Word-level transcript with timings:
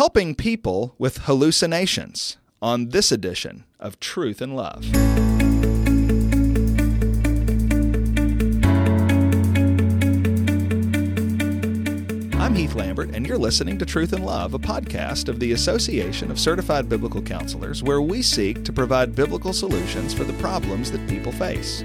helping 0.00 0.34
people 0.34 0.94
with 0.98 1.18
hallucinations 1.24 2.38
on 2.62 2.88
this 2.88 3.12
edition 3.12 3.64
of 3.78 4.00
Truth 4.00 4.40
and 4.40 4.56
Love. 4.56 4.82
I'm 12.40 12.54
Heath 12.54 12.74
Lambert, 12.74 13.10
and 13.14 13.26
you're 13.26 13.36
listening 13.36 13.76
to 13.76 13.84
Truth 13.84 14.14
and 14.14 14.24
Love, 14.24 14.54
a 14.54 14.58
podcast 14.58 15.28
of 15.28 15.38
the 15.38 15.52
Association 15.52 16.30
of 16.30 16.40
Certified 16.40 16.88
Biblical 16.88 17.20
Counselors, 17.20 17.82
where 17.82 18.00
we 18.00 18.22
seek 18.22 18.64
to 18.64 18.72
provide 18.72 19.14
biblical 19.14 19.52
solutions 19.52 20.14
for 20.14 20.24
the 20.24 20.32
problems 20.40 20.90
that 20.92 21.06
people 21.10 21.30
face. 21.30 21.84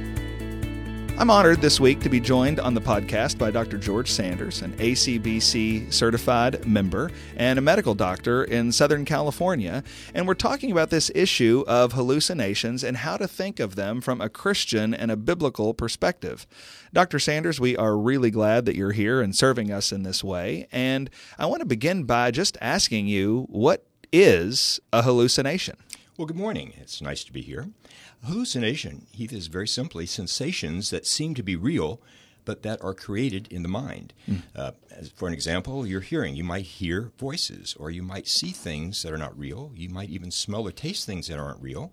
I'm 1.17 1.29
honored 1.29 1.61
this 1.61 1.79
week 1.79 2.01
to 2.01 2.09
be 2.09 2.19
joined 2.19 2.59
on 2.59 2.73
the 2.73 2.81
podcast 2.81 3.37
by 3.37 3.49
Dr. 3.49 3.77
George 3.77 4.11
Sanders, 4.11 4.61
an 4.61 4.73
ACBC 4.73 5.91
certified 5.91 6.67
member 6.67 7.09
and 7.37 7.57
a 7.57 7.61
medical 7.61 7.95
doctor 7.95 8.43
in 8.43 8.73
Southern 8.73 9.05
California. 9.05 9.81
And 10.13 10.27
we're 10.27 10.33
talking 10.33 10.73
about 10.73 10.89
this 10.89 11.09
issue 11.15 11.63
of 11.67 11.93
hallucinations 11.93 12.83
and 12.83 12.97
how 12.97 13.15
to 13.15 13.29
think 13.29 13.61
of 13.61 13.75
them 13.75 14.01
from 14.01 14.19
a 14.19 14.27
Christian 14.27 14.93
and 14.93 15.09
a 15.09 15.15
biblical 15.15 15.73
perspective. 15.73 16.45
Dr. 16.91 17.17
Sanders, 17.17 17.61
we 17.61 17.77
are 17.77 17.97
really 17.97 18.29
glad 18.29 18.65
that 18.65 18.75
you're 18.75 18.91
here 18.91 19.21
and 19.21 19.33
serving 19.33 19.71
us 19.71 19.93
in 19.93 20.03
this 20.03 20.21
way. 20.21 20.67
And 20.69 21.09
I 21.39 21.45
want 21.45 21.61
to 21.61 21.65
begin 21.65 22.03
by 22.03 22.31
just 22.31 22.57
asking 22.59 23.07
you 23.07 23.45
what 23.49 23.85
is 24.11 24.81
a 24.91 25.01
hallucination? 25.03 25.77
Well, 26.17 26.27
good 26.27 26.37
morning. 26.37 26.71
It's 26.77 27.01
nice 27.01 27.25
to 27.25 27.33
be 27.33 27.41
here. 27.41 27.71
Hallucination, 28.23 29.05
Heath, 29.11 29.33
is 29.33 29.47
very 29.47 29.67
simply 29.67 30.05
sensations 30.05 30.89
that 30.89 31.05
seem 31.05 31.35
to 31.35 31.43
be 31.43 31.57
real, 31.57 31.99
but 32.45 32.63
that 32.63 32.81
are 32.81 32.93
created 32.93 33.49
in 33.51 33.63
the 33.63 33.67
mind. 33.67 34.13
Mm. 34.25 34.43
Uh, 34.55 34.71
for 35.13 35.27
an 35.27 35.33
example, 35.33 35.85
your 35.85 35.99
hearing. 35.99 36.33
You 36.37 36.45
might 36.45 36.63
hear 36.63 37.11
voices, 37.17 37.75
or 37.77 37.91
you 37.91 38.01
might 38.01 38.29
see 38.29 38.51
things 38.51 39.03
that 39.03 39.11
are 39.11 39.17
not 39.17 39.37
real. 39.37 39.73
You 39.75 39.89
might 39.89 40.09
even 40.09 40.31
smell 40.31 40.65
or 40.65 40.71
taste 40.71 41.05
things 41.05 41.27
that 41.27 41.37
aren't 41.37 41.61
real. 41.61 41.91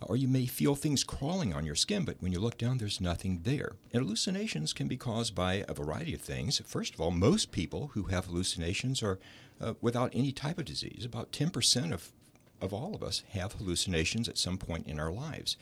Or 0.00 0.16
you 0.16 0.26
may 0.26 0.46
feel 0.46 0.74
things 0.74 1.04
crawling 1.04 1.54
on 1.54 1.64
your 1.64 1.76
skin, 1.76 2.04
but 2.04 2.16
when 2.18 2.32
you 2.32 2.40
look 2.40 2.58
down, 2.58 2.78
there's 2.78 3.00
nothing 3.00 3.42
there. 3.44 3.76
And 3.92 4.02
hallucinations 4.02 4.72
can 4.72 4.88
be 4.88 4.96
caused 4.96 5.36
by 5.36 5.64
a 5.68 5.74
variety 5.74 6.14
of 6.14 6.22
things. 6.22 6.60
First 6.66 6.94
of 6.94 7.00
all, 7.00 7.12
most 7.12 7.52
people 7.52 7.92
who 7.94 8.04
have 8.04 8.24
hallucinations 8.24 9.00
are 9.00 9.20
uh, 9.60 9.74
without 9.80 10.10
any 10.12 10.32
type 10.32 10.58
of 10.58 10.64
disease. 10.64 11.04
About 11.04 11.30
10% 11.30 11.92
of 11.92 12.10
of 12.60 12.72
all 12.72 12.94
of 12.94 13.02
us 13.02 13.22
have 13.30 13.54
hallucinations 13.54 14.28
at 14.28 14.38
some 14.38 14.58
point 14.58 14.86
in 14.86 15.00
our 15.00 15.10
lives. 15.10 15.56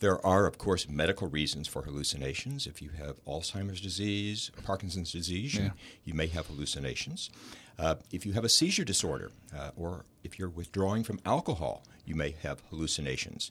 There 0.00 0.24
are, 0.24 0.46
of 0.46 0.58
course, 0.58 0.88
medical 0.88 1.28
reasons 1.28 1.68
for 1.68 1.82
hallucinations. 1.82 2.66
If 2.66 2.80
you 2.80 2.90
have 2.98 3.22
Alzheimer's 3.24 3.80
disease, 3.80 4.50
Parkinson's 4.64 5.12
disease, 5.12 5.54
yeah. 5.54 5.62
you, 5.62 5.70
you, 6.04 6.14
may 6.14 6.26
have 6.28 6.46
hallucinations. 6.46 7.30
Uh, 7.78 7.96
if 8.10 8.24
you 8.24 8.32
have 8.32 8.44
a 8.44 8.48
seizure 8.48 8.84
disorder, 8.84 9.30
uh, 9.56 9.70
or 9.76 10.04
if 10.24 10.38
you're 10.38 10.48
withdrawing 10.48 11.04
from 11.04 11.20
alcohol, 11.24 11.84
you 12.04 12.14
may 12.14 12.34
have 12.42 12.62
hallucinations. 12.70 13.50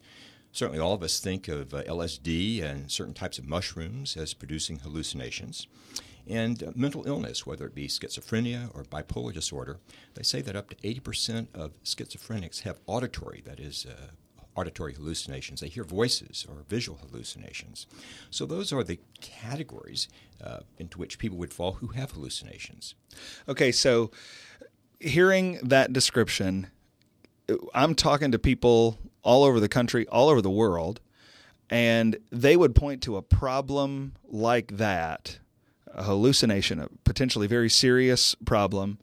Certainly, 0.51 0.79
all 0.79 0.93
of 0.93 1.03
us 1.03 1.19
think 1.19 1.47
of 1.47 1.73
uh, 1.73 1.83
LSD 1.83 2.63
and 2.63 2.91
certain 2.91 3.13
types 3.13 3.37
of 3.37 3.47
mushrooms 3.47 4.17
as 4.17 4.33
producing 4.33 4.79
hallucinations. 4.79 5.67
And 6.29 6.63
uh, 6.63 6.71
mental 6.75 7.07
illness, 7.07 7.45
whether 7.45 7.65
it 7.65 7.73
be 7.73 7.87
schizophrenia 7.87 8.69
or 8.75 8.83
bipolar 8.83 9.33
disorder, 9.33 9.79
they 10.13 10.23
say 10.23 10.41
that 10.41 10.55
up 10.55 10.69
to 10.69 10.75
80% 10.75 11.47
of 11.55 11.71
schizophrenics 11.83 12.61
have 12.61 12.79
auditory, 12.85 13.41
that 13.45 13.59
is, 13.59 13.85
uh, 13.85 14.11
auditory 14.55 14.93
hallucinations. 14.93 15.61
They 15.61 15.69
hear 15.69 15.83
voices 15.83 16.45
or 16.47 16.63
visual 16.67 16.99
hallucinations. 16.99 17.87
So 18.29 18.45
those 18.45 18.73
are 18.73 18.83
the 18.83 18.99
categories 19.21 20.07
uh, 20.43 20.59
into 20.77 20.97
which 20.97 21.17
people 21.17 21.37
would 21.37 21.53
fall 21.53 21.73
who 21.73 21.87
have 21.87 22.11
hallucinations. 22.11 22.95
Okay, 23.47 23.71
so 23.71 24.11
hearing 24.99 25.59
that 25.63 25.93
description, 25.93 26.67
I'm 27.73 27.95
talking 27.95 28.31
to 28.31 28.39
people 28.39 28.99
all 29.23 29.43
over 29.43 29.59
the 29.59 29.69
country, 29.69 30.05
all 30.07 30.29
over 30.29 30.41
the 30.41 30.49
world, 30.49 30.99
and 31.69 32.17
they 32.31 32.57
would 32.57 32.75
point 32.75 33.01
to 33.03 33.15
a 33.15 33.21
problem 33.21 34.13
like 34.27 34.77
that 34.77 35.39
a 35.93 36.03
hallucination, 36.03 36.79
a 36.79 36.89
potentially 37.03 37.47
very 37.47 37.69
serious 37.69 38.35
problem. 38.45 38.97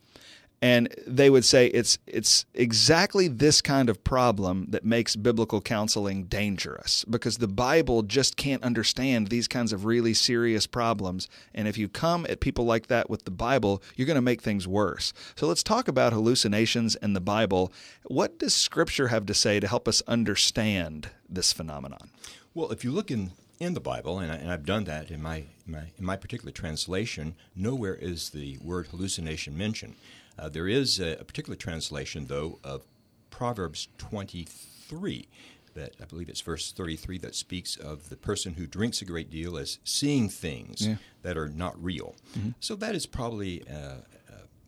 And 0.62 0.94
they 1.06 1.28
would 1.28 1.44
say 1.44 1.66
it's 1.66 1.98
it's 2.06 2.46
exactly 2.54 3.28
this 3.28 3.60
kind 3.60 3.90
of 3.90 4.02
problem 4.02 4.66
that 4.70 4.86
makes 4.86 5.14
biblical 5.14 5.60
counseling 5.60 6.24
dangerous 6.24 7.04
because 7.04 7.36
the 7.36 7.46
Bible 7.46 8.02
just 8.02 8.38
can't 8.38 8.62
understand 8.62 9.28
these 9.28 9.48
kinds 9.48 9.74
of 9.74 9.84
really 9.84 10.14
serious 10.14 10.66
problems. 10.66 11.28
And 11.54 11.68
if 11.68 11.76
you 11.76 11.88
come 11.88 12.26
at 12.30 12.40
people 12.40 12.64
like 12.64 12.86
that 12.86 13.10
with 13.10 13.26
the 13.26 13.30
Bible, 13.30 13.82
you're 13.96 14.06
going 14.06 14.14
to 14.14 14.22
make 14.22 14.40
things 14.40 14.66
worse. 14.66 15.12
So 15.36 15.46
let's 15.46 15.62
talk 15.62 15.88
about 15.88 16.14
hallucinations 16.14 16.96
and 16.96 17.14
the 17.14 17.20
Bible. 17.20 17.70
What 18.04 18.38
does 18.38 18.54
Scripture 18.54 19.08
have 19.08 19.26
to 19.26 19.34
say 19.34 19.60
to 19.60 19.68
help 19.68 19.86
us 19.86 20.02
understand 20.08 21.10
this 21.28 21.52
phenomenon? 21.52 22.10
Well, 22.54 22.72
if 22.72 22.82
you 22.82 22.92
look 22.92 23.10
in 23.10 23.32
in 23.58 23.74
the 23.74 23.80
Bible, 23.80 24.18
and, 24.18 24.30
I, 24.30 24.38
have 24.38 24.66
done 24.66 24.84
that 24.84 25.10
in 25.10 25.22
my, 25.22 25.44
my, 25.66 25.84
in 25.96 26.04
my 26.04 26.16
particular 26.16 26.52
translation, 26.52 27.34
nowhere 27.54 27.94
is 27.94 28.30
the 28.30 28.58
word 28.58 28.88
hallucination 28.88 29.56
mentioned. 29.56 29.94
Uh, 30.38 30.48
there 30.48 30.68
is 30.68 31.00
a, 31.00 31.16
a, 31.18 31.24
particular 31.24 31.56
translation, 31.56 32.26
though, 32.26 32.58
of 32.62 32.82
Proverbs 33.30 33.88
23 33.98 35.28
that 35.74 35.94
I 36.00 36.04
believe 36.06 36.28
it's 36.28 36.40
verse 36.40 36.72
33 36.72 37.18
that 37.18 37.34
speaks 37.34 37.76
of 37.76 38.08
the 38.08 38.16
person 38.16 38.54
who 38.54 38.66
drinks 38.66 39.00
a 39.02 39.04
great 39.04 39.30
deal 39.30 39.56
as 39.56 39.78
seeing 39.84 40.28
things 40.28 40.86
yeah. 40.86 40.96
that 41.22 41.36
are 41.36 41.48
not 41.48 41.82
real. 41.82 42.16
Mm-hmm. 42.36 42.50
So 42.60 42.74
that 42.76 42.94
is 42.94 43.06
probably 43.06 43.62
uh, 43.68 43.74
uh, 43.74 43.98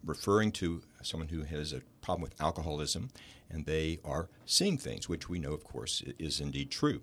referring 0.08 0.50
to 0.52 0.82
someone 1.02 1.28
who 1.28 1.42
has 1.42 1.72
a 1.72 1.82
problem 2.00 2.22
with 2.22 2.41
alcoholism 2.41 3.10
and 3.50 3.66
they 3.66 3.98
are 4.04 4.28
seeing 4.46 4.76
things, 4.76 5.08
which 5.08 5.28
we 5.28 5.38
know, 5.38 5.52
of 5.52 5.64
course, 5.64 6.02
is 6.19 6.41
indeed 6.41 6.70
true. 6.70 7.00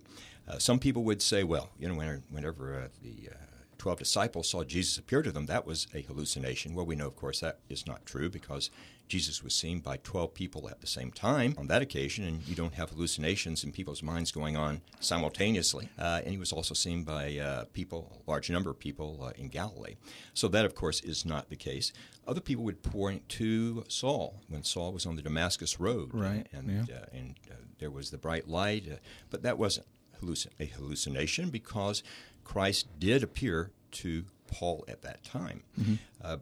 Uh, 0.48 0.60
some 0.60 0.80
people 0.80 1.04
would 1.04 1.22
say, 1.22 1.44
well, 1.44 1.70
you 1.80 1.88
know, 1.88 1.96
whenever 2.30 2.76
uh, 2.76 2.88
the 3.02 3.30
uh, 3.32 3.36
12 3.78 4.00
disciples 4.00 4.50
saw 4.50 4.64
Jesus 4.64 4.98
appear 4.98 5.22
to 5.22 5.32
them, 5.32 5.48
that 5.48 5.66
was 5.66 5.88
a 5.94 6.02
hallucination. 6.02 6.74
Well, 6.74 6.86
we 6.86 6.96
know, 6.96 7.08
of 7.08 7.16
course, 7.16 7.40
that 7.40 7.60
is 7.70 7.88
not 7.88 8.06
true 8.06 8.30
because 8.30 8.70
Jesus 9.08 9.44
was 9.44 9.54
seen 9.54 9.80
by 9.80 9.98
12 9.98 10.34
people 10.34 10.70
at 10.70 10.82
the 10.82 10.88
same 10.88 11.12
time 11.12 11.54
on 11.58 11.68
that 11.68 11.82
occasion, 11.82 12.26
and 12.26 12.48
you 12.48 12.56
don't 12.56 12.74
have 12.74 12.90
hallucinations 12.90 13.64
in 13.64 13.72
people's 13.72 14.02
minds 14.02 14.32
going 14.32 14.58
on 14.58 14.82
simultaneously. 15.00 15.90
Uh, 15.98 16.22
and 16.24 16.32
he 16.32 16.38
was 16.38 16.52
also 16.52 16.74
seen 16.74 17.04
by 17.04 17.38
uh, 17.38 17.66
people, 17.74 18.12
a 18.26 18.30
large 18.30 18.50
number 18.50 18.70
of 18.70 18.80
people 18.80 19.20
uh, 19.24 19.32
in 19.38 19.50
Galilee. 19.50 19.96
So 20.34 20.48
that, 20.48 20.66
of 20.66 20.76
course, 20.76 21.02
is 21.02 21.26
not 21.26 21.50
the 21.50 21.56
case. 21.56 21.94
Other 22.28 22.42
people 22.42 22.64
would 22.64 22.82
point 22.82 23.28
to 23.30 23.84
Saul 23.88 24.42
when 24.50 24.64
Saul 24.64 24.92
was 24.92 25.06
on 25.06 25.16
the 25.16 25.22
Damascus 25.22 25.80
Road, 25.80 26.10
right? 26.14 26.48
And 26.52 26.88
yeah. 26.90 27.06
and 27.14 27.36
there 27.80 27.92
was 27.92 28.10
the 28.10 28.18
bright 28.18 28.48
light, 28.48 28.88
but 29.30 29.44
that 29.44 29.60
wasn't 29.60 29.86
hallucin- 30.22 30.48
a 30.60 30.66
hallucination 30.66 31.50
because 31.50 32.02
Christ 32.44 32.88
did 33.00 33.22
appear 33.24 33.72
to 33.92 34.26
Paul 34.48 34.86
at 34.88 35.02
that 35.02 35.24
time. 35.24 35.64
Mm-hmm. 35.80 35.96
Uh, 36.22 36.38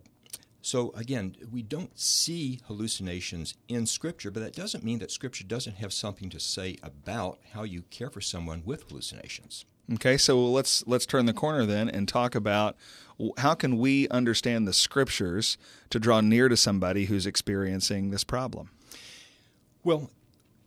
so 0.63 0.91
again, 0.95 1.35
we 1.51 1.61
don't 1.61 1.99
see 1.99 2.61
hallucinations 2.67 3.53
in 3.67 3.85
Scripture, 3.85 4.31
but 4.31 4.41
that 4.41 4.55
doesn't 4.55 4.83
mean 4.83 4.99
that 4.99 5.11
Scripture 5.11 5.43
doesn't 5.43 5.75
have 5.75 5.91
something 5.91 6.29
to 6.29 6.39
say 6.39 6.77
about 6.81 7.39
how 7.51 7.63
you 7.63 7.83
care 7.89 8.09
for 8.09 8.21
someone 8.21 8.63
with 8.65 8.87
hallucinations. 8.87 9.65
Okay, 9.95 10.17
so 10.17 10.41
let's 10.41 10.87
let's 10.87 11.05
turn 11.05 11.25
the 11.25 11.33
corner 11.33 11.65
then 11.65 11.89
and 11.89 12.07
talk 12.07 12.33
about 12.33 12.77
how 13.39 13.53
can 13.53 13.77
we 13.77 14.07
understand 14.07 14.65
the 14.65 14.71
Scriptures 14.71 15.57
to 15.89 15.99
draw 15.99 16.21
near 16.21 16.47
to 16.47 16.55
somebody 16.55 17.05
who's 17.05 17.25
experiencing 17.25 18.11
this 18.11 18.23
problem. 18.23 18.69
Well, 19.83 20.11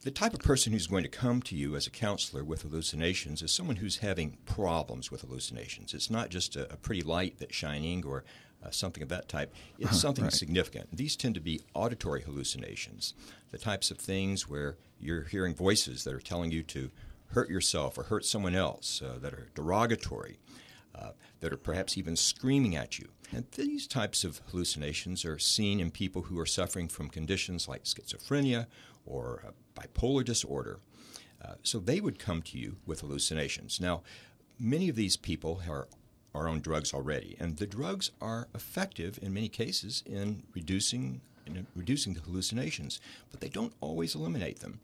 the 0.03 0.11
type 0.11 0.35
of 0.35 0.41
person 0.41 0.75
who's 0.75 0.87
going 0.87 1.05
to 1.05 1.09
come 1.09 1.41
to 1.43 1.57
you 1.57 1.75
as 1.75 1.87
a 1.87 1.91
counselor 1.91 2.45
with 2.45 2.63
hallucinations 2.63 3.41
is 3.41 3.51
someone 3.51 3.77
who's 3.77 3.97
having 3.99 4.37
problems 4.45 5.11
with 5.11 5.23
hallucinations. 5.23 5.95
It's 5.95 6.11
not 6.11 6.29
just 6.29 6.55
a, 6.55 6.71
a 6.71 6.77
pretty 6.77 7.01
light 7.01 7.39
that's 7.39 7.57
shining 7.57 8.05
or 8.05 8.25
uh, 8.67 8.71
something 8.71 9.03
of 9.03 9.09
that 9.09 9.29
type. 9.29 9.55
It's 9.79 9.91
uh-huh, 9.91 9.97
something 9.97 10.25
right. 10.25 10.33
significant. 10.33 10.89
These 10.97 11.17
tend 11.17 11.35
to 11.37 11.41
be 11.41 11.61
auditory 11.75 12.23
hallucinations, 12.23 13.15
the 13.51 13.59
types 13.59 13.91
of 13.91 13.99
things 13.99 14.49
where 14.49 14.77
you're 14.99 15.25
hearing 15.25 15.55
voices 15.55 16.05
that 16.05 16.15
are 16.15 16.21
telling 16.21 16.51
you 16.51 16.63
to 16.65 16.91
hurt 17.29 17.51
yourself 17.51 17.99
or 17.99 18.05
hurt 18.05 18.25
someone 18.25 18.55
else, 18.55 19.03
uh, 19.03 19.19
that 19.21 19.33
are 19.33 19.49
derogatory, 19.55 20.39
uh, 20.95 21.11
that 21.41 21.53
are 21.53 21.57
perhaps 21.59 21.99
even 21.99 22.17
screaming 22.17 22.77
at 22.77 22.99
you. 22.99 23.09
And 23.33 23.45
these 23.53 23.87
types 23.87 24.25
of 24.25 24.41
hallucinations 24.51 25.25
are 25.25 25.39
seen 25.39 25.81
in 25.81 25.91
people 25.91 26.23
who 26.23 26.39
are 26.39 26.47
suffering 26.47 26.89
from 26.89 27.09
conditions 27.09 27.69
like 27.69 27.85
schizophrenia 27.85 28.67
or 29.05 29.43
bipolar 29.75 30.25
disorder. 30.25 30.81
Uh, 31.45 31.55
so 31.63 31.79
they 31.79 32.01
would 32.01 32.19
come 32.19 32.43
to 32.43 32.59
you 32.59 32.77
with 32.87 33.01
hallucinations. 33.01 33.81
Now, 33.81 34.03
many 34.59 34.89
of 34.89 34.97
these 34.97 35.17
people 35.17 35.63
are, 35.69 35.89
are 36.37 36.49
own 36.49 36.61
drugs 36.61 36.93
already, 36.93 37.37
and 37.41 37.57
the 37.57 37.67
drugs 37.67 38.11
are 38.21 38.49
effective 38.55 39.19
in 39.23 39.33
many 39.33 39.49
cases 39.49 40.03
in 40.07 40.43
reducing 40.55 41.21
in 41.47 41.67
reducing 41.75 42.15
the 42.15 42.21
hallucinations, 42.21 43.01
but 43.31 43.41
they 43.41 43.49
don't 43.49 43.73
always 43.81 44.15
eliminate 44.15 44.61
them. 44.61 44.81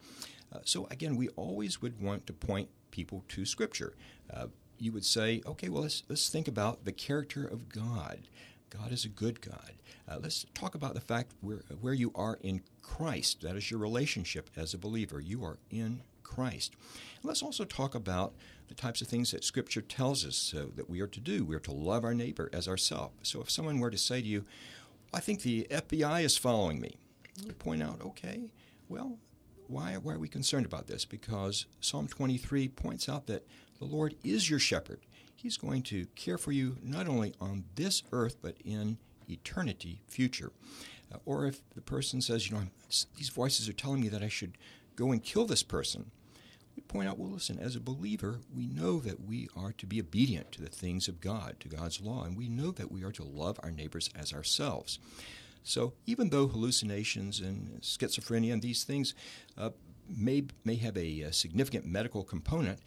Uh, 0.52 0.58
so 0.64 0.86
again, 0.90 1.16
we 1.16 1.28
always 1.30 1.82
would 1.82 2.00
want 2.00 2.26
to 2.26 2.32
point 2.32 2.68
people 2.90 3.24
to 3.28 3.44
Scripture. 3.44 3.94
Uh, 4.32 4.46
you 4.78 4.92
would 4.92 5.04
say, 5.04 5.42
okay, 5.46 5.68
well, 5.68 5.82
let's, 5.82 6.02
let's 6.08 6.28
think 6.28 6.48
about 6.48 6.84
the 6.84 6.92
character 6.92 7.44
of 7.44 7.68
God. 7.68 8.28
God 8.70 8.92
is 8.92 9.04
a 9.04 9.08
good 9.08 9.40
God. 9.40 9.72
Uh, 10.08 10.18
let's 10.20 10.46
talk 10.54 10.74
about 10.74 10.94
the 10.94 11.00
fact 11.00 11.32
where, 11.40 11.62
where 11.80 11.94
you 11.94 12.12
are 12.14 12.38
in 12.42 12.62
Christ. 12.82 13.42
That 13.42 13.56
is 13.56 13.70
your 13.70 13.80
relationship 13.80 14.50
as 14.56 14.74
a 14.74 14.78
believer. 14.78 15.20
You 15.20 15.44
are 15.44 15.58
in 15.70 16.02
Christ. 16.34 16.74
Let's 17.22 17.42
also 17.42 17.64
talk 17.64 17.94
about 17.94 18.34
the 18.68 18.74
types 18.74 19.02
of 19.02 19.08
things 19.08 19.32
that 19.32 19.44
Scripture 19.44 19.82
tells 19.82 20.24
us 20.24 20.54
uh, 20.56 20.66
that 20.76 20.88
we 20.88 21.00
are 21.00 21.06
to 21.06 21.20
do. 21.20 21.44
We 21.44 21.54
are 21.54 21.60
to 21.60 21.72
love 21.72 22.04
our 22.04 22.14
neighbor 22.14 22.48
as 22.52 22.66
ourselves. 22.66 23.14
So 23.22 23.42
if 23.42 23.50
someone 23.50 23.80
were 23.80 23.90
to 23.90 23.98
say 23.98 24.22
to 24.22 24.26
you, 24.26 24.44
I 25.12 25.20
think 25.20 25.42
the 25.42 25.66
FBI 25.70 26.24
is 26.24 26.38
following 26.38 26.80
me, 26.80 26.96
you 27.44 27.52
point 27.52 27.82
out, 27.82 28.00
okay, 28.00 28.50
well, 28.88 29.18
why, 29.68 29.94
why 29.94 30.14
are 30.14 30.18
we 30.18 30.28
concerned 30.28 30.64
about 30.64 30.86
this? 30.86 31.04
Because 31.04 31.66
Psalm 31.80 32.08
23 32.08 32.68
points 32.68 33.08
out 33.08 33.26
that 33.26 33.46
the 33.78 33.84
Lord 33.84 34.14
is 34.24 34.48
your 34.48 34.58
shepherd. 34.58 35.00
He's 35.34 35.58
going 35.58 35.82
to 35.84 36.06
care 36.14 36.38
for 36.38 36.52
you 36.52 36.78
not 36.82 37.08
only 37.08 37.34
on 37.40 37.64
this 37.74 38.02
earth, 38.10 38.36
but 38.40 38.56
in 38.64 38.96
eternity 39.28 40.00
future. 40.08 40.52
Uh, 41.12 41.18
or 41.26 41.46
if 41.46 41.60
the 41.74 41.82
person 41.82 42.22
says, 42.22 42.48
you 42.48 42.56
know, 42.56 42.62
these 43.16 43.28
voices 43.28 43.68
are 43.68 43.74
telling 43.74 44.00
me 44.00 44.08
that 44.08 44.22
I 44.22 44.28
should 44.28 44.56
go 44.96 45.12
and 45.12 45.22
kill 45.22 45.46
this 45.46 45.62
person, 45.62 46.10
point 46.80 47.08
out, 47.08 47.18
well, 47.18 47.30
listen, 47.30 47.58
as 47.58 47.76
a 47.76 47.80
believer, 47.80 48.40
we 48.54 48.66
know 48.66 48.98
that 49.00 49.24
we 49.24 49.48
are 49.56 49.72
to 49.72 49.86
be 49.86 50.00
obedient 50.00 50.52
to 50.52 50.62
the 50.62 50.68
things 50.68 51.08
of 51.08 51.20
God, 51.20 51.56
to 51.60 51.68
God's 51.68 52.00
law, 52.00 52.24
and 52.24 52.36
we 52.36 52.48
know 52.48 52.70
that 52.72 52.90
we 52.90 53.04
are 53.04 53.12
to 53.12 53.24
love 53.24 53.60
our 53.62 53.70
neighbors 53.70 54.10
as 54.14 54.32
ourselves. 54.32 54.98
So 55.62 55.92
even 56.06 56.30
though 56.30 56.48
hallucinations 56.48 57.40
and 57.40 57.80
schizophrenia 57.82 58.52
and 58.52 58.62
these 58.62 58.84
things 58.84 59.14
uh, 59.56 59.70
may, 60.08 60.44
may 60.64 60.76
have 60.76 60.96
a, 60.96 61.20
a 61.20 61.32
significant 61.32 61.86
medical 61.86 62.24
component, 62.24 62.80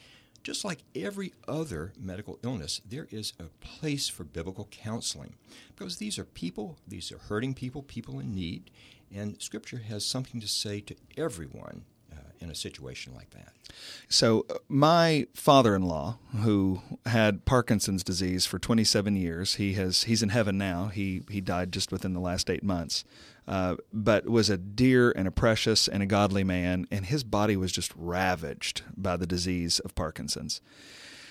just 0.43 0.63
like 0.63 0.83
every 0.95 1.33
other 1.47 1.93
medical 1.99 2.37
illness, 2.43 2.81
there 2.87 3.07
is 3.09 3.33
a 3.39 3.45
place 3.65 4.07
for 4.07 4.23
biblical 4.23 4.67
counseling 4.69 5.35
because 5.75 5.97
these 5.97 6.19
are 6.19 6.25
people, 6.25 6.77
these 6.87 7.11
are 7.11 7.17
hurting 7.17 7.53
people, 7.53 7.81
people 7.81 8.19
in 8.19 8.35
need, 8.35 8.69
and 9.13 9.41
Scripture 9.41 9.81
has 9.87 10.05
something 10.05 10.39
to 10.41 10.47
say 10.47 10.81
to 10.81 10.95
everyone 11.17 11.85
in 12.39 12.49
a 12.49 12.55
situation 12.55 13.13
like 13.13 13.31
that. 13.31 13.53
So, 14.07 14.45
uh, 14.49 14.55
my 14.67 15.27
father-in-law, 15.33 16.17
who 16.41 16.81
had 17.05 17.45
Parkinson's 17.45 18.03
disease 18.03 18.45
for 18.45 18.59
27 18.59 19.15
years, 19.15 19.55
he 19.55 19.73
has 19.73 20.03
he's 20.03 20.23
in 20.23 20.29
heaven 20.29 20.57
now. 20.57 20.87
He 20.87 21.23
he 21.29 21.41
died 21.41 21.71
just 21.71 21.91
within 21.91 22.13
the 22.13 22.19
last 22.19 22.49
eight 22.49 22.63
months, 22.63 23.03
uh, 23.47 23.75
but 23.91 24.27
was 24.27 24.49
a 24.49 24.57
dear 24.57 25.11
and 25.11 25.27
a 25.27 25.31
precious 25.31 25.87
and 25.87 26.03
a 26.03 26.05
godly 26.05 26.43
man, 26.43 26.87
and 26.91 27.05
his 27.05 27.23
body 27.23 27.57
was 27.57 27.71
just 27.71 27.93
ravaged 27.95 28.83
by 28.95 29.17
the 29.17 29.27
disease 29.27 29.79
of 29.79 29.95
Parkinson's. 29.95 30.61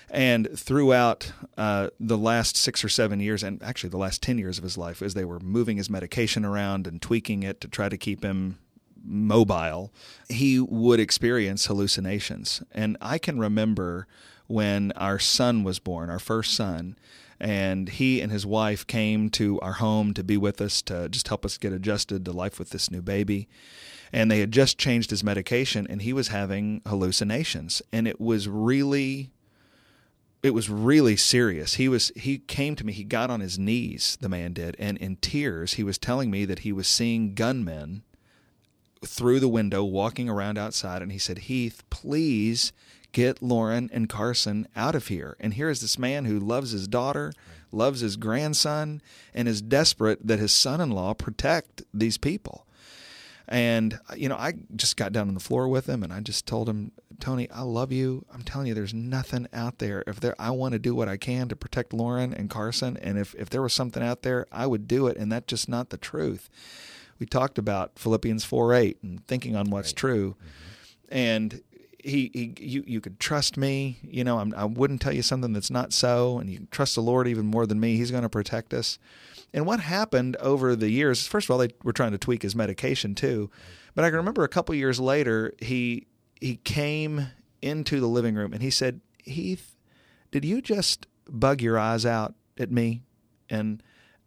And 0.09 0.47
throughout 0.57 1.31
uh, 1.57 1.89
the 1.99 2.17
last 2.17 2.55
six 2.55 2.83
or 2.83 2.89
seven 2.89 3.19
years, 3.19 3.43
and 3.43 3.61
actually 3.63 3.89
the 3.89 3.97
last 3.97 4.21
10 4.21 4.37
years 4.37 4.57
of 4.57 4.63
his 4.63 4.77
life, 4.77 5.01
as 5.01 5.13
they 5.13 5.25
were 5.25 5.39
moving 5.39 5.77
his 5.77 5.89
medication 5.89 6.45
around 6.45 6.85
and 6.85 7.01
tweaking 7.01 7.43
it 7.43 7.59
to 7.61 7.67
try 7.67 7.89
to 7.89 7.97
keep 7.97 8.23
him 8.23 8.59
mobile, 9.05 9.93
he 10.29 10.59
would 10.59 10.99
experience 10.99 11.65
hallucinations. 11.65 12.61
And 12.71 12.97
I 13.01 13.17
can 13.17 13.39
remember 13.39 14.07
when 14.47 14.91
our 14.93 15.19
son 15.19 15.63
was 15.63 15.79
born, 15.79 16.09
our 16.09 16.19
first 16.19 16.53
son, 16.53 16.97
and 17.39 17.89
he 17.89 18.21
and 18.21 18.31
his 18.31 18.45
wife 18.45 18.87
came 18.87 19.29
to 19.29 19.59
our 19.59 19.73
home 19.73 20.13
to 20.13 20.23
be 20.23 20.37
with 20.37 20.61
us 20.61 20.81
to 20.83 21.09
just 21.09 21.27
help 21.27 21.45
us 21.45 21.57
get 21.57 21.73
adjusted 21.73 22.23
to 22.25 22.31
life 22.31 22.59
with 22.59 22.69
this 22.69 22.89
new 22.89 23.01
baby. 23.01 23.47
And 24.13 24.31
they 24.31 24.39
had 24.39 24.51
just 24.51 24.77
changed 24.77 25.09
his 25.09 25.23
medication, 25.23 25.85
and 25.89 26.01
he 26.01 26.13
was 26.13 26.29
having 26.29 26.81
hallucinations. 26.87 27.81
And 27.91 28.07
it 28.07 28.21
was 28.21 28.47
really 28.47 29.31
it 30.43 30.53
was 30.53 30.69
really 30.69 31.15
serious. 31.15 31.73
He 31.73 31.89
was 31.89 32.11
he 32.15 32.37
came 32.37 32.75
to 32.75 32.85
me, 32.85 32.93
he 32.93 33.03
got 33.03 33.31
on 33.31 33.39
his 33.39 33.57
knees, 33.57 34.15
the 34.21 34.29
man 34.29 34.53
did, 34.53 34.75
and 34.77 34.97
in 34.99 35.15
tears 35.17 35.73
he 35.73 35.83
was 35.83 35.97
telling 35.97 36.29
me 36.29 36.45
that 36.45 36.59
he 36.59 36.71
was 36.71 36.87
seeing 36.87 37.33
gunmen 37.33 38.03
through 39.05 39.39
the 39.39 39.47
window 39.47 39.83
walking 39.83 40.29
around 40.29 40.57
outside 40.57 41.01
and 41.01 41.11
he 41.11 41.17
said, 41.17 41.39
"Heath, 41.39 41.83
please 41.89 42.73
get 43.11 43.41
Lauren 43.41 43.89
and 43.93 44.09
Carson 44.09 44.67
out 44.75 44.95
of 44.95 45.07
here." 45.07 45.37
And 45.39 45.53
here 45.53 45.69
is 45.69 45.81
this 45.81 45.97
man 45.99 46.25
who 46.25 46.39
loves 46.39 46.71
his 46.71 46.87
daughter, 46.87 47.33
loves 47.71 48.01
his 48.01 48.17
grandson, 48.17 49.01
and 49.33 49.47
is 49.47 49.61
desperate 49.61 50.25
that 50.25 50.39
his 50.39 50.51
son-in-law 50.51 51.13
protect 51.15 51.83
these 51.93 52.17
people. 52.17 52.65
And 53.47 53.99
you 54.15 54.27
know, 54.27 54.35
I 54.35 54.53
just 54.75 54.97
got 54.97 55.13
down 55.13 55.27
on 55.27 55.33
the 55.33 55.39
floor 55.39 55.67
with 55.67 55.87
him 55.87 56.03
and 56.03 56.11
I 56.11 56.19
just 56.19 56.47
told 56.47 56.67
him, 56.67 56.91
Tony, 57.19 57.49
I 57.51 57.61
love 57.61 57.91
you. 57.91 58.25
I'm 58.33 58.41
telling 58.41 58.67
you, 58.67 58.73
there's 58.73 58.93
nothing 58.93 59.47
out 59.53 59.77
there. 59.77 60.03
If 60.07 60.19
there, 60.19 60.35
I 60.39 60.49
want 60.51 60.73
to 60.73 60.79
do 60.79 60.95
what 60.95 61.07
I 61.07 61.17
can 61.17 61.47
to 61.49 61.55
protect 61.55 61.93
Lauren 61.93 62.33
and 62.33 62.49
Carson, 62.49 62.97
and 62.97 63.17
if 63.17 63.35
if 63.35 63.49
there 63.49 63.61
was 63.61 63.73
something 63.73 64.03
out 64.03 64.23
there, 64.23 64.47
I 64.51 64.67
would 64.67 64.87
do 64.87 65.07
it. 65.07 65.17
And 65.17 65.31
that's 65.31 65.45
just 65.45 65.69
not 65.69 65.89
the 65.89 65.97
truth. 65.97 66.49
We 67.19 67.25
talked 67.25 67.57
about 67.57 67.97
Philippians 67.97 68.43
four 68.43 68.73
eight 68.73 68.97
and 69.03 69.25
thinking 69.27 69.55
on 69.55 69.69
what's 69.69 69.89
right. 69.89 69.95
true, 69.95 70.35
mm-hmm. 70.37 71.17
and 71.17 71.61
he, 72.03 72.29
he 72.33 72.53
you 72.59 72.83
you 72.85 73.01
could 73.01 73.19
trust 73.19 73.57
me. 73.57 73.99
You 74.03 74.23
know, 74.23 74.39
I'm, 74.39 74.53
I 74.55 74.65
would 74.65 74.91
not 74.91 74.99
tell 74.99 75.13
you 75.13 75.21
something 75.21 75.53
that's 75.53 75.71
not 75.71 75.93
so, 75.93 76.39
and 76.39 76.49
you 76.49 76.67
trust 76.71 76.95
the 76.95 77.01
Lord 77.01 77.27
even 77.27 77.45
more 77.45 77.65
than 77.65 77.79
me. 77.79 77.97
He's 77.97 78.11
going 78.11 78.23
to 78.23 78.29
protect 78.29 78.73
us. 78.73 78.99
And 79.53 79.65
what 79.65 79.79
happened 79.79 80.35
over 80.37 80.75
the 80.75 80.89
years? 80.89 81.25
First 81.25 81.47
of 81.47 81.51
all, 81.51 81.57
they 81.57 81.69
were 81.83 81.93
trying 81.93 82.11
to 82.11 82.17
tweak 82.17 82.41
his 82.41 82.55
medication 82.55 83.15
too, 83.15 83.49
but 83.93 84.03
I 84.03 84.09
can 84.09 84.17
remember 84.17 84.43
a 84.43 84.49
couple 84.49 84.75
years 84.75 84.99
later, 84.99 85.53
he 85.59 86.07
he 86.41 86.57
came 86.57 87.27
into 87.61 87.99
the 87.99 88.07
living 88.07 88.35
room 88.35 88.53
and 88.53 88.61
he 88.61 88.69
said, 88.69 89.01
Heath, 89.23 89.75
did 90.31 90.45
you 90.45 90.61
just 90.61 91.07
bug 91.27 91.61
your 91.61 91.79
eyes 91.79 92.05
out 92.05 92.35
at 92.59 92.71
me? 92.71 93.01
And 93.49 93.81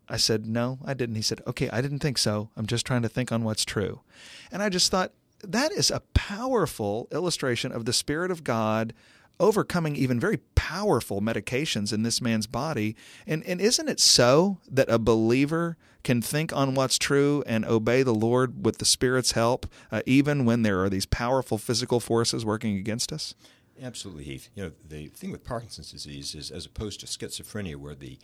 I 0.08 0.16
said, 0.16 0.46
No, 0.46 0.78
I 0.84 0.94
didn't. 0.94 1.16
He 1.16 1.22
said, 1.22 1.43
Okay, 1.46 1.69
I 1.70 1.81
didn't 1.81 2.00
think 2.00 2.19
so. 2.19 2.50
I'm 2.56 2.66
just 2.66 2.87
trying 2.87 3.02
to 3.02 3.08
think 3.08 3.32
on 3.32 3.44
what's 3.44 3.64
true. 3.64 4.00
And 4.50 4.62
I 4.62 4.69
just 4.69 4.90
thought, 4.90 5.12
that 5.43 5.70
is 5.72 5.90
a 5.90 6.00
powerful 6.14 7.08
illustration 7.12 7.70
of 7.72 7.84
the 7.84 7.93
Spirit 7.93 8.31
of 8.31 8.44
God 8.44 8.93
overcoming 9.40 9.94
even 9.94 10.19
very 10.19 10.38
powerful 10.55 11.20
medications 11.20 11.93
in 11.93 12.02
this 12.02 12.20
man's 12.20 12.46
body. 12.46 12.96
And, 13.26 13.44
and 13.46 13.60
isn't 13.60 13.88
it 13.88 14.00
so 14.00 14.58
that 14.69 14.88
a 14.88 14.99
believer 14.99 15.76
can 16.02 16.22
think 16.22 16.52
on 16.52 16.75
what's 16.75 16.99
true 16.99 17.44
and 17.46 17.64
obey 17.64 18.02
the 18.02 18.14
Lord 18.14 18.64
with 18.64 18.78
the 18.78 18.84
Spirit's 18.84 19.32
help, 19.32 19.66
uh, 19.93 20.02
even 20.06 20.44
when 20.44 20.62
there 20.62 20.82
are 20.82 20.88
these 20.88 21.06
powerful 21.06 21.58
physical 21.58 22.00
forces 22.00 22.44
working 22.44 22.76
against 22.76 23.12
us? 23.12 23.34
Absolutely, 23.81 24.25
Heath. 24.25 24.50
You 24.55 24.64
know, 24.64 24.72
the 24.88 25.06
thing 25.08 25.31
with 25.31 25.44
Parkinson's 25.44 25.93
disease 25.93 26.34
is, 26.34 26.50
as 26.50 26.66
opposed 26.66 26.99
to 27.00 27.06
schizophrenia, 27.06 27.76
where 27.76 27.94
the 27.94 28.19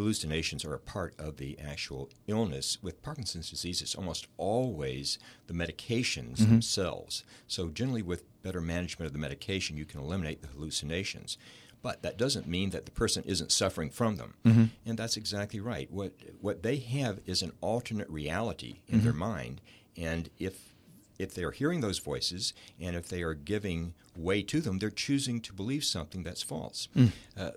hallucinations 0.00 0.64
are 0.64 0.74
a 0.74 0.78
part 0.78 1.14
of 1.18 1.36
the 1.36 1.58
actual 1.58 2.10
illness. 2.26 2.78
With 2.82 3.02
Parkinson's 3.02 3.50
disease, 3.50 3.82
it's 3.82 3.94
almost 3.94 4.26
always 4.36 5.18
the 5.46 5.54
medications 5.54 6.38
mm-hmm. 6.38 6.50
themselves. 6.50 7.24
So, 7.46 7.68
generally, 7.68 8.02
with 8.02 8.24
better 8.42 8.60
management 8.60 9.06
of 9.06 9.12
the 9.12 9.18
medication, 9.18 9.76
you 9.76 9.84
can 9.84 10.00
eliminate 10.00 10.42
the 10.42 10.48
hallucinations. 10.48 11.36
But 11.82 12.02
that 12.02 12.18
doesn't 12.18 12.46
mean 12.46 12.70
that 12.70 12.84
the 12.84 12.90
person 12.90 13.22
isn't 13.24 13.52
suffering 13.52 13.90
from 13.90 14.16
them. 14.16 14.34
Mm-hmm. 14.44 14.64
And 14.84 14.98
that's 14.98 15.16
exactly 15.16 15.60
right. 15.60 15.90
What, 15.90 16.12
what 16.40 16.62
they 16.62 16.76
have 16.76 17.20
is 17.24 17.40
an 17.40 17.52
alternate 17.62 18.10
reality 18.10 18.80
in 18.86 18.96
mm-hmm. 18.96 19.04
their 19.04 19.14
mind. 19.14 19.60
And 19.96 20.30
if 20.38 20.74
if 21.18 21.34
they're 21.34 21.50
hearing 21.50 21.82
those 21.82 21.98
voices 21.98 22.54
and 22.80 22.96
if 22.96 23.08
they 23.08 23.22
are 23.22 23.34
giving 23.34 23.92
way 24.16 24.42
to 24.42 24.62
them, 24.62 24.78
they're 24.78 24.88
choosing 24.88 25.38
to 25.42 25.52
believe 25.52 25.84
something 25.84 26.22
that's 26.22 26.42
false. 26.42 26.88
Mm. 26.96 27.10
Uh, 27.36 27.50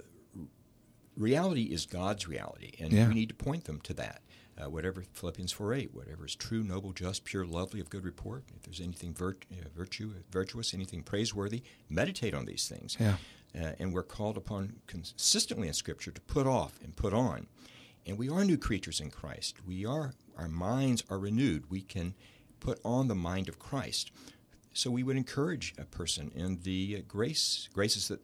reality 1.17 1.63
is 1.63 1.85
God's 1.85 2.27
reality, 2.27 2.71
and 2.79 2.91
yeah. 2.91 3.07
we 3.07 3.13
need 3.13 3.29
to 3.29 3.35
point 3.35 3.65
them 3.65 3.79
to 3.81 3.93
that. 3.95 4.21
Uh, 4.55 4.69
whatever 4.69 5.03
Philippians 5.13 5.51
4 5.51 5.73
8, 5.73 5.95
whatever 5.95 6.25
is 6.25 6.35
true, 6.35 6.63
noble, 6.63 6.91
just, 6.91 7.25
pure, 7.25 7.45
lovely, 7.45 7.79
of 7.79 7.89
good 7.89 8.05
report, 8.05 8.43
if 8.55 8.61
there's 8.63 8.81
anything 8.81 9.13
virt- 9.13 9.45
uh, 9.51 9.67
virtue, 9.75 10.13
virtuous, 10.31 10.73
anything 10.73 11.01
praiseworthy, 11.01 11.63
meditate 11.89 12.35
on 12.35 12.45
these 12.45 12.67
things. 12.67 12.95
Yeah. 12.99 13.15
Uh, 13.59 13.71
and 13.79 13.93
we're 13.93 14.03
called 14.03 14.37
upon 14.37 14.77
consistently 14.85 15.67
in 15.67 15.73
Scripture 15.73 16.11
to 16.11 16.21
put 16.21 16.45
off 16.45 16.79
and 16.83 16.95
put 16.95 17.13
on. 17.13 17.47
And 18.05 18.17
we 18.17 18.29
are 18.29 18.43
new 18.43 18.57
creatures 18.57 18.99
in 18.99 19.09
Christ. 19.09 19.57
We 19.65 19.85
are, 19.85 20.13
our 20.37 20.47
minds 20.47 21.03
are 21.09 21.19
renewed. 21.19 21.69
We 21.69 21.81
can 21.81 22.15
put 22.59 22.79
on 22.83 23.07
the 23.07 23.15
mind 23.15 23.49
of 23.49 23.59
Christ. 23.59 24.11
So 24.73 24.89
we 24.91 25.03
would 25.03 25.17
encourage 25.17 25.73
a 25.77 25.85
person 25.85 26.31
in 26.35 26.59
the 26.63 26.97
uh, 26.99 27.01
grace, 27.07 27.69
graces 27.73 28.07
that 28.07 28.21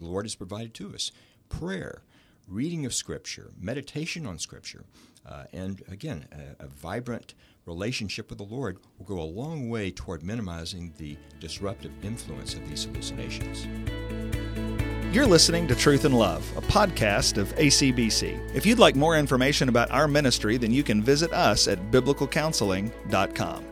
the 0.00 0.06
Lord 0.06 0.24
has 0.24 0.34
provided 0.34 0.74
to 0.74 0.94
us 0.94 1.12
prayer, 1.48 2.02
reading 2.50 2.84
of 2.84 2.92
Scripture, 2.92 3.52
meditation 3.58 4.26
on 4.26 4.38
Scripture, 4.38 4.84
uh, 5.24 5.44
and 5.52 5.82
again, 5.88 6.26
a, 6.32 6.64
a, 6.64 6.66
vibrant 6.66 7.34
relationship 7.66 8.28
with 8.30 8.38
the 8.38 8.44
Lord 8.44 8.78
will 8.98 9.06
go 9.06 9.20
a 9.20 9.24
long 9.24 9.68
way 9.68 9.90
toward 9.90 10.22
minimizing 10.22 10.92
the 10.96 11.16
disruptive 11.38 11.92
influence 12.02 12.54
of 12.54 12.68
these 12.68 12.84
hallucinations. 12.84 13.66
You're 15.14 15.26
listening 15.26 15.68
to 15.68 15.74
Truth 15.74 16.04
and 16.04 16.16
Love, 16.16 16.44
a 16.56 16.62
podcast 16.62 17.36
of 17.36 17.54
ACBC. 17.56 18.54
If 18.54 18.64
you'd 18.64 18.78
like 18.78 18.96
more 18.96 19.18
information 19.18 19.68
about 19.68 19.90
our 19.90 20.08
ministry, 20.08 20.56
then 20.56 20.72
you 20.72 20.82
can 20.82 21.02
visit 21.02 21.32
us 21.32 21.68
at 21.68 21.90
biblicalcounseling.com. 21.90 23.69